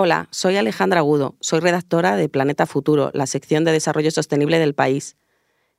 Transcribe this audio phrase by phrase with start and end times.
[0.00, 4.72] Hola, soy Alejandra Agudo, soy redactora de Planeta Futuro, la sección de desarrollo sostenible del
[4.72, 5.16] país.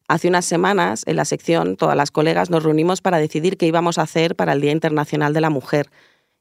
[0.09, 3.97] Hace unas semanas, en la sección, todas las colegas nos reunimos para decidir qué íbamos
[3.97, 5.89] a hacer para el Día Internacional de la Mujer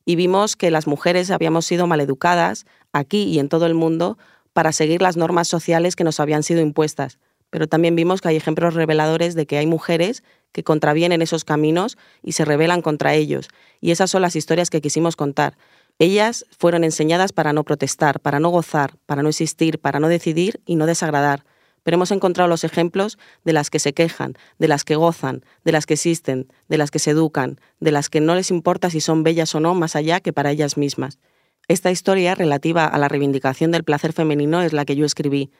[0.04, 4.18] y vimos que las mujeres habíamos sido maleducadas, aquí y en todo el mundo,
[4.52, 7.20] para seguir las normas sociales que nos habían sido impuestas.
[7.48, 11.96] Pero también vimos que hay ejemplos reveladores de que hay mujeres que contravienen esos caminos
[12.24, 13.48] y se rebelan contra ellos.
[13.80, 15.56] Y esas son las historias que quisimos contar.
[16.01, 20.61] Ellas fueron enseñadas para no protestar, para no gozar, para no existir, para no decidir
[20.65, 21.45] y no desagradar.
[21.83, 25.73] Pero hemos encontrado los ejemplos de las que se quejan, de las que gozan, de
[25.73, 29.01] las que existen, de las que se educan, de las que no les importa si
[29.01, 31.19] son bellas o no más allá que para ellas mismas.
[31.66, 35.51] Esta historia relativa a la reivindicación del placer femenino es la que yo escribí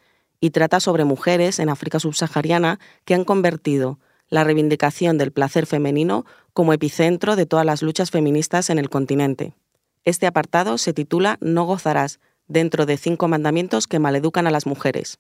[0.41, 3.99] y trata sobre mujeres en África subsahariana que han convertido
[4.29, 9.55] la reivindicación del placer femenino como epicentro de todas las luchas feministas en el continente.
[10.05, 15.19] Este apartado se titula No gozarás, dentro de cinco mandamientos que maleducan a las mujeres.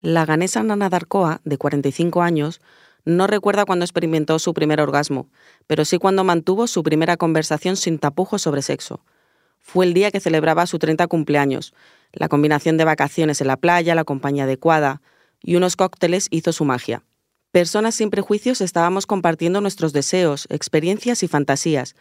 [0.00, 2.60] La ganesa Nana Darkoa, de 45 años,
[3.06, 5.28] no recuerda cuando experimentó su primer orgasmo,
[5.66, 9.04] pero sí cuando mantuvo su primera conversación sin tapujos sobre sexo.
[9.58, 11.74] Fue el día que celebraba su 30 cumpleaños.
[12.12, 15.00] La combinación de vacaciones en la playa, la compañía adecuada
[15.42, 17.02] y unos cócteles hizo su magia.
[17.50, 21.94] Personas sin prejuicios estábamos compartiendo nuestros deseos, experiencias y fantasías,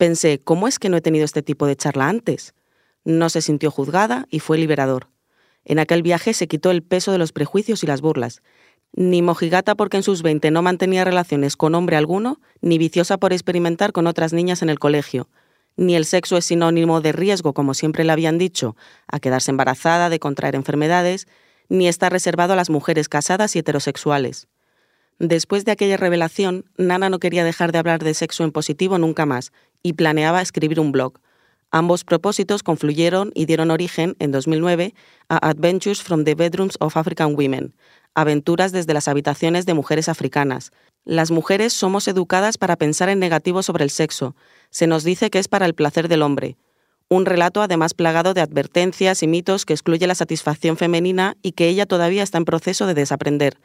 [0.00, 2.54] Pensé, ¿cómo es que no he tenido este tipo de charla antes?
[3.04, 5.08] No se sintió juzgada y fue liberador.
[5.62, 8.40] En aquel viaje se quitó el peso de los prejuicios y las burlas.
[8.94, 13.34] Ni mojigata porque en sus 20 no mantenía relaciones con hombre alguno, ni viciosa por
[13.34, 15.28] experimentar con otras niñas en el colegio.
[15.76, 20.08] Ni el sexo es sinónimo de riesgo, como siempre le habían dicho, a quedarse embarazada,
[20.08, 21.28] de contraer enfermedades,
[21.68, 24.48] ni está reservado a las mujeres casadas y heterosexuales.
[25.20, 29.26] Después de aquella revelación, Nana no quería dejar de hablar de sexo en positivo nunca
[29.26, 31.20] más y planeaba escribir un blog.
[31.70, 34.94] Ambos propósitos confluyeron y dieron origen, en 2009,
[35.28, 37.74] a Adventures from the Bedrooms of African Women,
[38.14, 40.72] aventuras desde las habitaciones de mujeres africanas.
[41.04, 44.34] Las mujeres somos educadas para pensar en negativo sobre el sexo.
[44.70, 46.56] Se nos dice que es para el placer del hombre.
[47.10, 51.68] Un relato además plagado de advertencias y mitos que excluye la satisfacción femenina y que
[51.68, 53.58] ella todavía está en proceso de desaprender.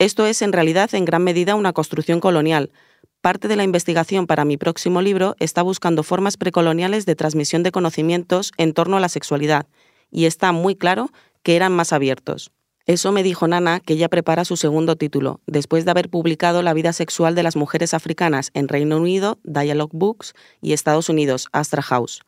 [0.00, 2.72] Esto es en realidad en gran medida una construcción colonial.
[3.20, 7.70] Parte de la investigación para mi próximo libro está buscando formas precoloniales de transmisión de
[7.70, 9.66] conocimientos en torno a la sexualidad,
[10.10, 11.10] y está muy claro
[11.44, 12.50] que eran más abiertos.
[12.86, 16.74] Eso me dijo Nana, que ella prepara su segundo título, después de haber publicado La
[16.74, 21.82] vida sexual de las mujeres africanas en Reino Unido, Dialogue Books, y Estados Unidos, Astra
[21.82, 22.22] House,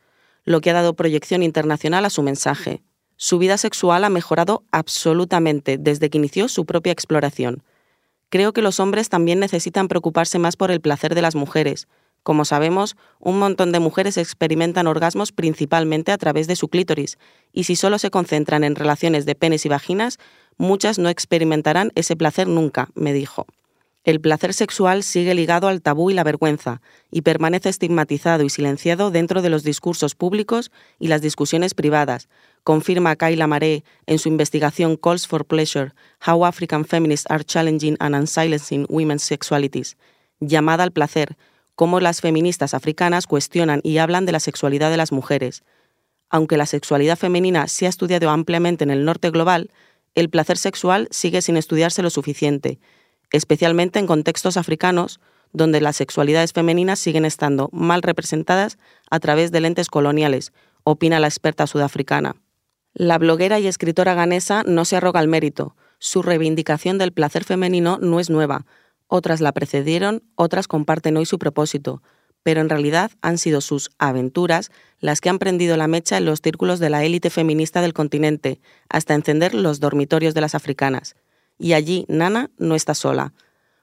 [0.45, 2.81] lo que ha dado proyección internacional a su mensaje.
[3.19, 7.63] Su vida sexual ha mejorado absolutamente desde que inició su propia exploración.
[8.29, 11.87] Creo que los hombres también necesitan preocuparse más por el placer de las mujeres.
[12.21, 17.17] Como sabemos, un montón de mujeres experimentan orgasmos principalmente a través de su clítoris,
[17.53, 20.19] y si solo se concentran en relaciones de penes y vaginas,
[20.57, 23.47] muchas no experimentarán ese placer nunca, me dijo.
[24.07, 29.11] El placer sexual sigue ligado al tabú y la vergüenza, y permanece estigmatizado y silenciado
[29.11, 32.29] dentro de los discursos públicos y las discusiones privadas,
[32.67, 35.93] confirma Kayla Maré en su investigación Calls for Pleasure,
[36.27, 39.95] How African Feminists Are Challenging and Unsilencing Women's Sexualities,
[40.41, 41.37] llamada al placer,
[41.75, 45.63] cómo las feministas africanas cuestionan y hablan de la sexualidad de las mujeres.
[46.29, 49.71] Aunque la sexualidad femenina se ha estudiado ampliamente en el norte global,
[50.13, 52.79] el placer sexual sigue sin estudiarse lo suficiente,
[53.31, 55.21] especialmente en contextos africanos
[55.53, 58.77] donde las sexualidades femeninas siguen estando mal representadas
[59.09, 60.51] a través de lentes coloniales,
[60.83, 62.35] opina la experta sudafricana.
[62.99, 65.75] La bloguera y escritora ganesa no se arroga el mérito.
[65.99, 68.65] Su reivindicación del placer femenino no es nueva.
[69.05, 72.01] Otras la precedieron, otras comparten hoy su propósito,
[72.41, 76.41] pero en realidad han sido sus aventuras las que han prendido la mecha en los
[76.41, 78.59] círculos de la élite feminista del continente,
[78.89, 81.15] hasta encender los dormitorios de las africanas
[81.57, 83.33] y allí Nana no está sola.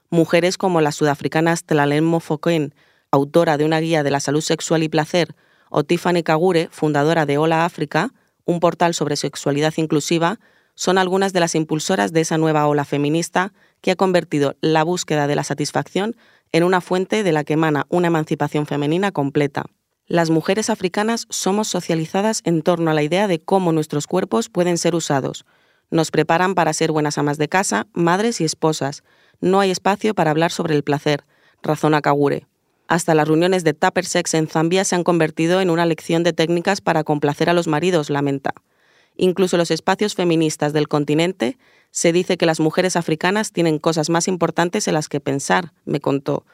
[0.09, 2.73] Mujeres como la sudafricana Tlalem Mofokeng,
[3.11, 5.35] autora de una guía de la salud sexual y placer,
[5.69, 8.13] o Tiffany Kagure, fundadora de Hola África,
[8.45, 10.39] un portal sobre sexualidad inclusiva,
[10.75, 15.27] son algunas de las impulsoras de esa nueva ola feminista que ha convertido la búsqueda
[15.27, 16.15] de la satisfacción
[16.51, 19.65] en una fuente de la que emana una emancipación femenina completa.
[20.05, 24.77] Las mujeres africanas somos socializadas en torno a la idea de cómo nuestros cuerpos pueden
[24.77, 25.45] ser usados,
[25.91, 29.03] nos preparan para ser buenas amas de casa, madres y esposas.
[29.39, 31.23] No hay espacio para hablar sobre el placer,
[31.61, 32.47] razona Kagure.
[32.87, 36.33] Hasta las reuniones de Tupper Sex en Zambia se han convertido en una lección de
[36.33, 38.53] técnicas para complacer a los maridos, lamenta.
[39.17, 41.57] Incluso los espacios feministas del continente
[41.89, 45.99] se dice que las mujeres africanas tienen cosas más importantes en las que pensar, me
[45.99, 46.45] contó.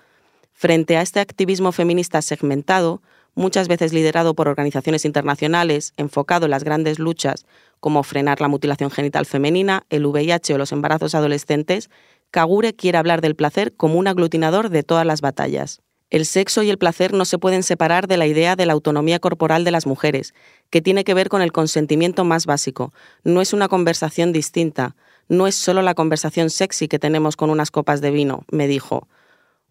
[0.53, 3.01] Frente a este activismo feminista segmentado,
[3.33, 7.45] muchas veces liderado por organizaciones internacionales, enfocado en las grandes luchas
[7.79, 11.89] como frenar la mutilación genital femenina, el VIH o los embarazos adolescentes,
[12.29, 15.81] Kagure quiere hablar del placer como un aglutinador de todas las batallas.
[16.11, 19.19] El sexo y el placer no se pueden separar de la idea de la autonomía
[19.19, 20.33] corporal de las mujeres,
[20.69, 22.93] que tiene que ver con el consentimiento más básico.
[23.23, 24.97] No es una conversación distinta,
[25.29, 29.07] no es solo la conversación sexy que tenemos con unas copas de vino, me dijo.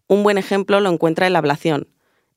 [0.07, 1.87] Un buen ejemplo lo encuentra en la ablación.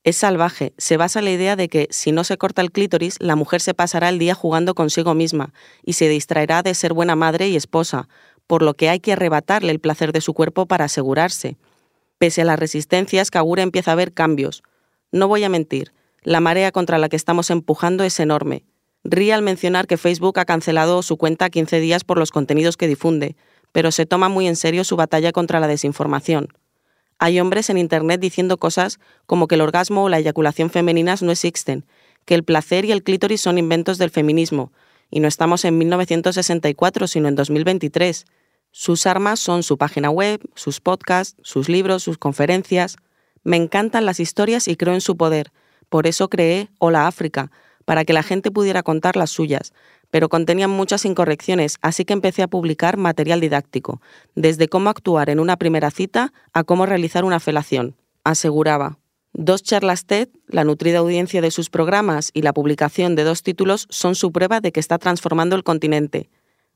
[0.05, 3.17] Es salvaje, se basa en la idea de que si no se corta el clítoris,
[3.21, 7.17] la mujer se pasará el día jugando consigo misma y se distraerá de ser buena
[7.17, 8.07] madre y esposa,
[8.47, 11.57] por lo que hay que arrebatarle el placer de su cuerpo para asegurarse.
[12.19, 14.63] Pese a las resistencias, Kagura empieza a ver cambios.
[15.13, 18.65] No voy a mentir, la marea contra la que estamos empujando es enorme.
[19.05, 22.89] Ríe al mencionar que Facebook ha cancelado su cuenta 15 días por los contenidos que
[22.89, 23.37] difunde,
[23.73, 26.49] pero se toma muy en serio su batalla contra la desinformación.
[27.19, 31.33] Hay hombres en Internet diciendo cosas como que el orgasmo o la eyaculación femeninas no
[31.33, 31.85] existen,
[32.25, 34.73] que el placer y el clítoris son inventos del feminismo,
[35.11, 38.25] y no estamos en 1964, sino en 2023.
[38.77, 42.97] Sus armas son su página web, sus podcasts, sus libros, sus conferencias.
[43.45, 45.53] Me encantan las historias y creo en su poder.
[45.89, 47.53] Por eso creé Hola África,
[47.85, 49.73] para que la gente pudiera contar las suyas,
[50.11, 54.01] pero contenían muchas incorrecciones, así que empecé a publicar material didáctico,
[54.35, 57.95] desde cómo actuar en una primera cita a cómo realizar una felación.
[58.25, 58.99] Aseguraba.
[59.35, 63.87] Dos charlas TED, la nutrida audiencia de sus programas y la publicación de dos títulos
[63.89, 66.29] son su prueba de que está transformando el continente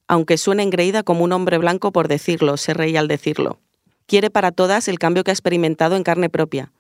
[0.08, 3.60] aunque suene engreída como un hombre blanco por decirlo, se reía al decirlo.
[4.06, 6.72] Quiere para todas el cambio que ha experimentado en carne propia.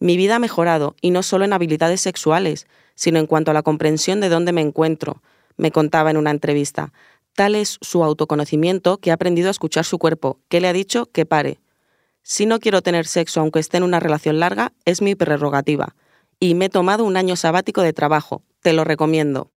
[0.00, 3.62] Mi vida ha mejorado, y no solo en habilidades sexuales, sino en cuanto a la
[3.62, 5.22] comprensión de dónde me encuentro,
[5.56, 6.92] me contaba en una entrevista.
[7.36, 11.06] Tal es su autoconocimiento que ha aprendido a escuchar su cuerpo, que le ha dicho
[11.06, 11.60] que pare.
[12.24, 15.94] Si no quiero tener sexo aunque esté en una relación larga, es mi prerrogativa.
[16.40, 18.42] Y me he tomado un año sabático de trabajo.
[18.60, 19.51] Te lo recomiendo.